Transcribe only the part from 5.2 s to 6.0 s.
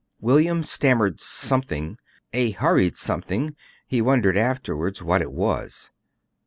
it was.